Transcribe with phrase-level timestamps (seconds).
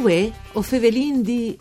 [0.00, 1.56] Uè, o fevelin di...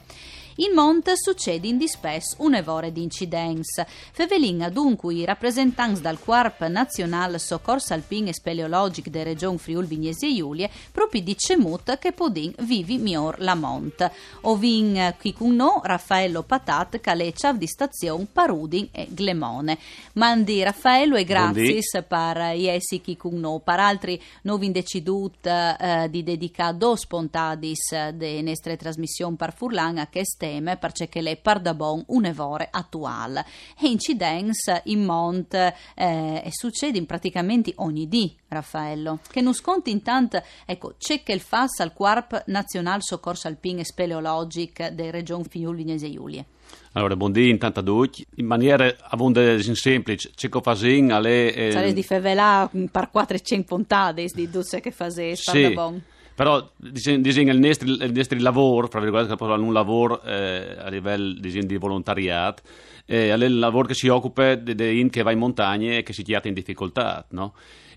[0.58, 3.84] In Mont succede in dispes un'evore di incidenza.
[4.12, 10.26] Fevelin dunque i rappresentanti dal Corp Nazionale Soccorso Alpin e Speleologic de Region Friul Vignesi
[10.26, 14.08] e Giulie proprio dice mut che podin vivi mior la Mont.
[14.42, 19.76] Ovin qui con no Raffaello Patat caleccia di stazione Parudin e Glemone.
[20.12, 23.58] Mandi Raffaello e grazie per iesi chi con no.
[23.58, 30.06] Per altri novi decidut eh, di dedicare dos spontadis de nostre trasmissioni per Furlan a
[30.06, 33.46] che teme perché le pardabon un evore attuale.
[33.80, 39.20] E incidents in mont eh, e succede in praticamente ogni dì, Raffaello.
[39.30, 43.84] Che non sconti intanto, ecco, c'è che il FAS al Quarp Nazional Soccorso Alpin e
[43.84, 46.44] Speleologic dei Region Friuli-Venezia Giulie.
[46.92, 48.24] Allora, buondì intanto a tutti.
[48.36, 51.52] In maniera abonde semplice, c'è che fasin alle...
[51.54, 51.72] Eh...
[51.72, 55.72] Sarei di fevelà per 400 puntate di duce che fase, sì.
[55.72, 56.02] bon.
[56.34, 61.34] Però disegna il nostro, il nostro lavoro, fra virgolette, che un lavoro eh, a livello
[61.38, 62.62] disegno, di volontariato,
[63.06, 66.12] eh, è il lavoro che si occupa di de che va in montagna e che
[66.12, 67.54] si chiama in difficoltà, no?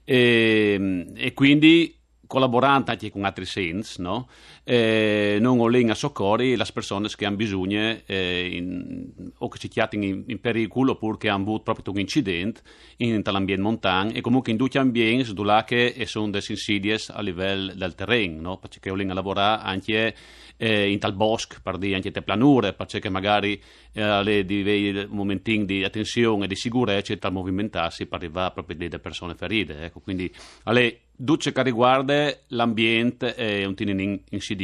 [0.10, 1.94] e, e quindi
[2.26, 4.30] collaborando anche con altri SENS, no?
[4.70, 9.70] Eh, non ho a soccorri le persone che hanno bisogno eh, in, o che si
[9.70, 12.60] chiamano in, in, pericolo oppure che hanno avuto proprio un incidente
[12.98, 17.74] in l'ambiente montano e comunque in tutti gli ambienti dove sono delle insidie a livello
[17.74, 18.58] del terreno, no?
[18.58, 20.14] perché ho a lavorare anche
[20.58, 23.62] eh, in tal bosco, per dire anche te planure, perché magari
[23.94, 29.34] eh, dei momenti di attenzione e di sicurezza per movimentarsi per arrivare proprio delle persone
[29.34, 29.86] ferite.
[29.86, 30.30] Ecco, quindi
[30.64, 34.57] alle Duce che riguarda l'ambiente è un tinin insidioso.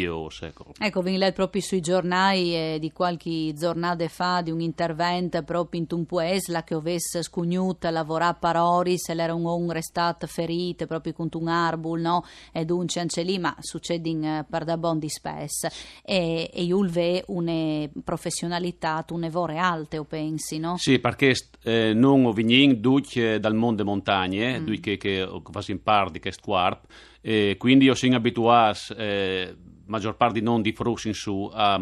[0.48, 5.42] Ecco, ecco vi letto proprio sui giornali eh, di qualche giornata fa di un intervento
[5.44, 10.28] proprio in un paese che avesse scugnuto lavorare per ore se l'era un uomo restato
[10.28, 12.26] ferito proprio con un arbol, no?
[12.52, 15.68] E dunque anche lì, ma succede in uh, per da bon di spesso.
[16.04, 20.78] E, e ve una professionalità, un evore alte, o pensi, no?
[20.78, 24.66] Sì, perché eh, non ho venuto dal mondo montagne, mm.
[24.66, 26.86] che, che, che fa in parte che quarp
[27.26, 29.56] e quindi io sono abituato eh,
[29.86, 31.82] maggior parte non di frus in su a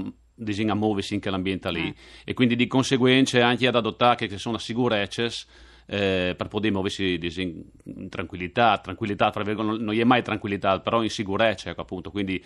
[0.72, 1.96] a muoversi in quell'ambiente lì eh.
[2.26, 5.30] e quindi di conseguenza anche ad adottare che sono sicurezze
[5.86, 11.10] eh, per poter muoversi in tranquillità, tranquillità tra virgolette, non è mai tranquillità, però in
[11.10, 12.42] sicurezza, ecco, appunto, quindi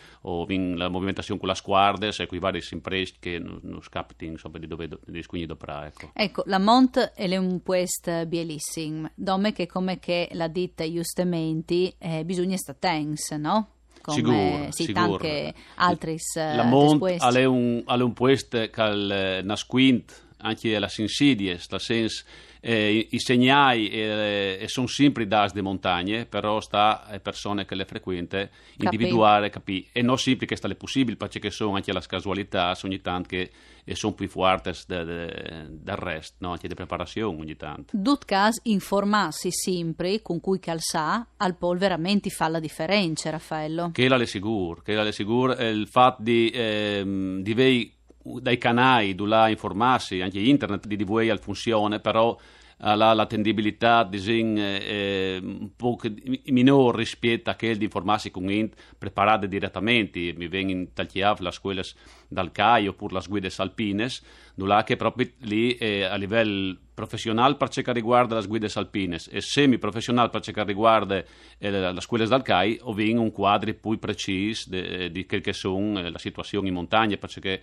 [0.47, 4.31] in la movimentazione con la squadra, e con i vari imprese che non, non scappano
[4.31, 6.09] insomma, di dove di scugni doprà, ecco.
[6.13, 6.43] ecco.
[6.47, 12.57] la Mont è un puest bellissimo, dove che come che la ditta giustamente eh, bisogna
[12.57, 13.74] stare tense, no?
[14.05, 15.11] Come sicuro, sì, sicuro.
[15.13, 21.81] anche altri La Mont è un, è un puest che nasquint anche la insidie, nel
[21.81, 22.23] senso
[22.67, 27.85] eh, i segnali eh, sono sempre das de montagne, però sta alle persone che le
[27.85, 29.85] frequente individuare, capire.
[29.91, 33.51] E non sempre che sta le possibile, perché sono anche le casualità, ogni tanto che
[33.93, 36.51] sono più forti del resto, no?
[36.51, 37.95] anche di preparazione ogni tanto.
[37.95, 43.91] Dut cas informarsi sempre con cui calza al pol veramente fa la differenza, Raffaello.
[43.91, 47.03] Che la le sicuro, che la le sicuro, il fatto di, eh,
[47.41, 47.93] di
[48.41, 52.35] dai canali dove informarsi, anche internet di DVA al funzione, però
[52.77, 55.97] ha l'attendibilità disin, eh, un po'
[56.45, 60.33] minore rispetto a quella di informarsi con int preparate direttamente.
[60.35, 61.83] Mi vengono in tagliato le scuole
[62.27, 64.21] dal CAI oppure le guide alpines,
[64.55, 69.29] dove che proprio lì eh, a livello professionale per ciò che riguarda le guide alpines
[69.31, 71.23] e semi-professionale per ciò che riguarda
[71.57, 76.09] eh, le scuole dal CAI, ho un quadro più preciso di quelle che sono eh,
[76.09, 77.61] le situazioni in montagna, perché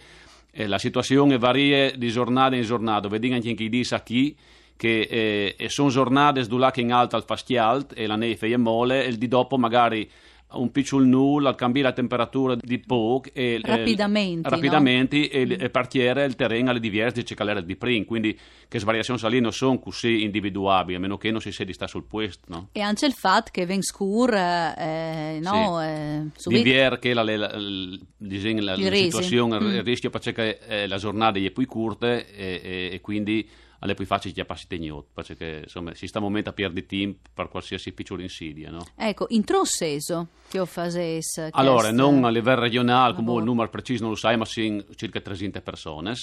[0.50, 4.37] eh, la situazione varia di giornata in giornata, vedi anche chi dice chi
[4.82, 9.17] che eh, sono giornate dove in alto al fastialt e la neve è mole e
[9.17, 10.11] di dopo magari
[10.55, 15.25] un piccolo nulla, cambiare la temperatura di poco e rapidamente, eh, rapidamente no?
[15.25, 18.37] e, e partire il terreno alle diverse cicalere di prima, quindi
[18.67, 21.88] che variazioni salì non sono così individuabili, a meno che non si sia di stare
[21.88, 22.40] sul posto.
[22.49, 22.69] No?
[22.73, 25.79] E anche il fatto che venga scuro, eh, no?
[25.79, 25.87] Sì.
[25.87, 26.99] Eh, subito...
[26.99, 29.67] Che la, la, la, la, la situazione, mm.
[29.69, 33.49] il rischio perché eh, la giornata è più corta e, e, e quindi
[33.82, 37.49] alle poi facili chiapparsi tegnot, perché insomma si sta un momento a perdere tempo per
[37.49, 38.87] qualsiasi piccola insidia, no?
[38.96, 44.02] Ecco, in trosseso che ho fases Allora, non a livello regionale, come il numero preciso
[44.02, 46.14] non lo sai, ma sono circa 300 persone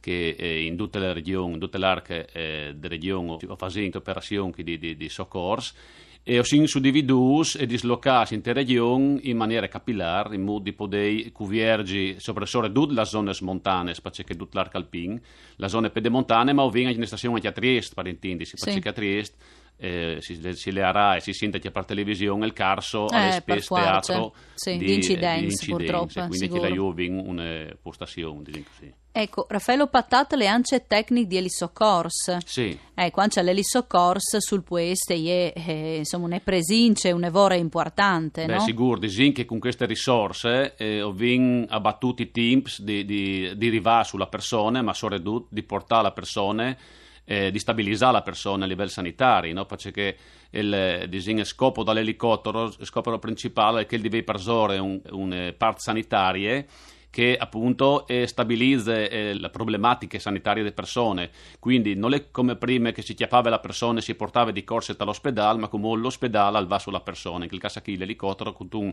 [0.00, 4.52] che eh, in tutte le regioni, in tutte le arche eh, delle regioni, fanno operazioni
[4.56, 5.74] di, di, di soccorso
[6.28, 12.16] e sono suddividuti e dislocati in regioni in maniera capillare, in modo di poter cuviergi
[12.18, 15.20] soprattutto tutte le zone montane, perché tutte l'arco alpino,
[15.54, 18.88] le zone pedemontane, ma ovviamente in stazione anche a Trieste, per intendersi, perché sì.
[18.88, 19.36] a Trieste
[19.76, 24.34] eh, si, si learà e si sente anche per televisione il carso eh, spese teatro
[24.54, 26.60] sì, di, di incidenze, di incidenze purtroppo, quindi sicuro.
[26.60, 28.92] chi la Juve in una postazione diciamo così.
[29.18, 32.36] Ecco, Raffaello Patata le ance tecniche di Elisocors.
[32.44, 32.78] Sì.
[32.92, 38.60] Ecco, anche l'Elisocors sul pueste è, eh, insomma, un presince, un evore importante, Beh, no?
[38.60, 43.68] sicuro, disin che con queste risorse eh, ho vin abbattuti i teams di, di, di
[43.70, 46.76] rivare sulla persona, ma soprattutto di portare la persona
[47.24, 49.64] eh, di stabilizzare la persona a livello sanitario, no?
[49.64, 50.14] perché
[50.50, 56.66] il disegno scopo dall'elicottero, il scopo principale è che deve persore un, un parte sanitarie
[57.16, 61.30] che appunto eh, stabilizza eh, le problematiche sanitarie delle persone.
[61.58, 64.94] Quindi non è come prima che si chiappava la persona e si portava di corsa
[64.98, 67.44] all'ospedale, ma come l'ospedale va sulla persona.
[67.44, 68.92] In quel caso qui l'elicottero con un,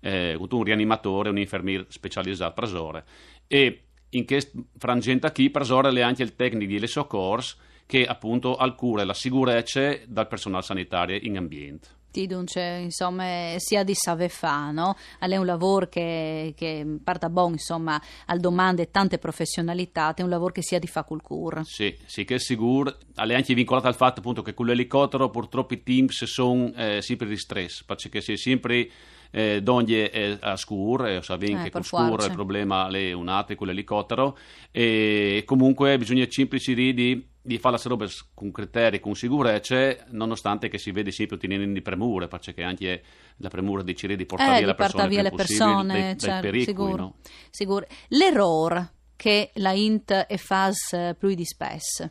[0.00, 3.04] eh, con un rianimatore, un infermiere specializzato presore.
[3.46, 8.74] E in questo frangente qui presore è anche il tecnico di soccorsi che appunto al
[8.74, 11.88] cura la sicurezza dal personale sanitario in ambiente.
[12.12, 14.96] Ti dunque, insomma, sia di save fa, no?
[15.18, 20.52] È un lavoro che, che parta buon, insomma, al domande tante professionalità, è un lavoro
[20.52, 21.62] che sia di fa col cur.
[21.64, 22.98] Sì, sì, che è sicuro.
[23.14, 27.26] È anche vincolato al fatto appunto che con l'elicottero purtroppo i teams sono eh, sempre
[27.26, 28.90] di stress, perché si è sempre
[29.30, 33.28] eh, donde eh, a scur, eh, sapete Eh, che con scur il problema è un
[33.28, 34.36] altro con l'elicottero
[34.70, 40.78] e comunque bisogna semplici di, di fare le robe con criteri, con sicurezza, nonostante che
[40.78, 43.02] si vede sempre ottenendo di premure, perché anche
[43.38, 46.18] la premura cercare di portare Eh, via di persone, portare via le persone, dai, dai
[46.18, 46.96] certo, pericoli, sicuro.
[47.02, 47.14] no?
[47.50, 47.86] sicuro.
[48.08, 52.10] L'errore che la Int e fas più di spes.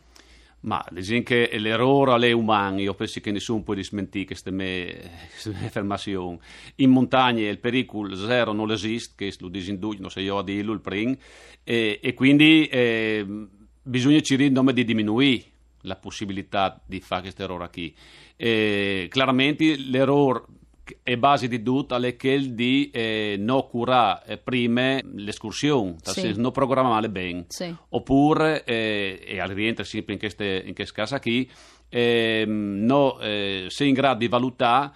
[0.62, 5.10] Ma diciamo che l'errore è umano, io penso che nessuno può smentire queste mie,
[5.46, 6.38] mie affermazioni.
[6.76, 10.74] In montagna il pericolo zero non esiste, che lo disinduce, non so io a dirlo
[10.74, 11.16] il primo,
[11.64, 13.26] e, e quindi eh,
[13.82, 15.44] bisogna ci nome di diminuire
[15.82, 17.94] la possibilità di fare questo errore qui.
[18.36, 20.44] E, chiaramente l'errore
[21.04, 26.20] è base di tutto è che di eh, non curare eh, prima l'escursione, nel Sì.
[26.22, 27.74] senso non programmare bene Sì.
[27.90, 31.50] oppure, eh, e al rientra sempre in queste case qui,
[31.90, 34.92] ehm, no, eh, sei in grado di valutare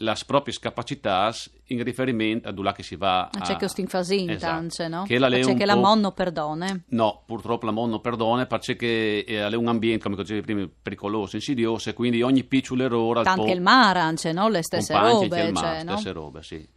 [0.00, 1.32] le proprie capacità
[1.66, 3.40] in riferimento a dove che si va a...
[3.40, 4.88] C'è che stinfasin, Esatto.
[4.88, 5.02] no?
[5.04, 6.84] Che la C'è che la monno perdone.
[6.88, 11.36] No, purtroppo la mondo non perdona perché è è un ambiente, come dicevi prima, pericoloso,
[11.36, 13.22] insidioso e quindi ogni piccolo errore...
[13.24, 14.48] Anche po- il mare, anche, no?
[14.48, 15.92] Le stesse robe, il mar, cioè, no?
[15.92, 16.68] stesse robe, sì.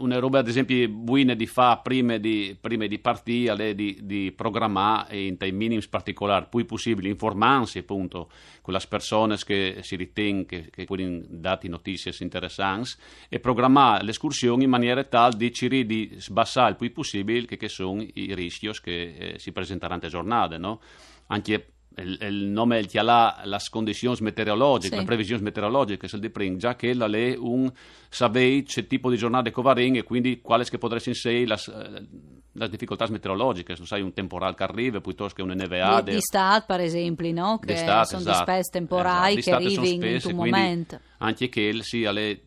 [0.00, 5.18] Una roba, ad esempio, buone di fa prima di, prima di partire, di, di programmare
[5.20, 8.30] in minimi particolari, poi possibile informarsi appunto
[8.62, 12.92] con le persone che si ritiene che, che può dare notizie interessanti
[13.28, 18.00] e programmare l'escursione in maniera tale di di sbassare il più possibile che, che sono
[18.00, 20.80] i rischi che eh, si presenteranno a giornate, no?
[21.26, 25.00] Anche il, il nome il chiala le condizioni meteorologiche, Sì.
[25.00, 27.70] le previsioni meteorologiche, se di pring, già che la è un
[28.08, 31.56] sapere che tipo di giornate covaring e quindi quali che potrebbero essere le,
[32.52, 36.20] le difficoltà meteorologiche, se sai un temporale che arriva piuttosto che Di, neveade.
[36.20, 37.58] stat, per esempio, no?
[37.58, 38.16] Che sono esatto.
[38.30, 41.00] di spes temporai Esatto, che arrivi in spesse, un momento.
[41.22, 42.44] Anche che sì, alle,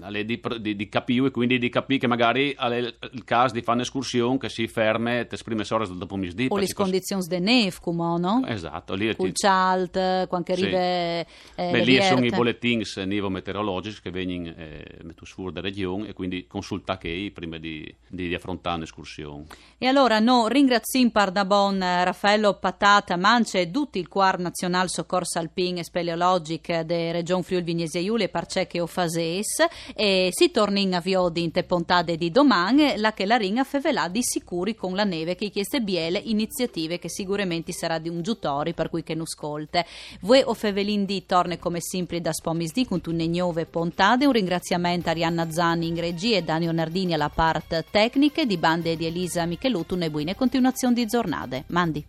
[0.00, 3.62] alle di, di, di capire e quindi di capire che magari alle il caso di
[3.62, 6.48] fare un'escursione che si ferma e ti esprime ore del dopo misdì.
[6.50, 8.42] O le condizioni de neve, come no?
[8.44, 10.64] Esatto, lì Col chalt, quando Sì.
[10.64, 16.08] arriva eh, Beh, lì sono i bollettini nivo meteorologici che vengono eh, fuori da regione
[16.08, 19.44] e quindi consulta che prima di, di, di affrontare un'escursione.
[19.78, 25.38] E allora no, ringrazio Pardabon, eh, Raffaello Patata, Mance e tutti il Quar Nazional Soccorso
[25.38, 30.78] Alpin e Speleologic de Region Friuli Vignesi Giulia e Parcecche o Fases e si torna
[30.78, 34.94] in avvio di inte pontade di domani la che la ringa fevelà di sicuri con
[34.94, 39.14] la neve che chieste biele iniziative che sicuramente sarà di un giutori per cui che
[39.14, 39.86] non scolte.
[40.20, 44.32] Voi o fevelin di torne come sempre da spomis di con tunne gnove pontade un
[44.32, 49.06] ringraziamento a Arianna Zanni in regia e Danio Nardini alla part tecniche di bande di
[49.06, 51.64] Elisa Michelutu e buine continuazione di giornate.
[51.68, 52.04] Mandi.